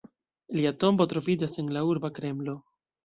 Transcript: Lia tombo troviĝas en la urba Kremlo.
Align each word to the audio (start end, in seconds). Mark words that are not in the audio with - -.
Lia 0.59 0.71
tombo 0.83 1.07
troviĝas 1.11 1.53
en 1.65 1.71
la 1.77 1.85
urba 1.93 2.15
Kremlo. 2.17 2.57